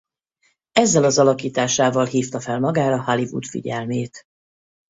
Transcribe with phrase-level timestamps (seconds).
[0.71, 4.23] Ezzel az alakításával hívta fel magára Hollywood figyelmét.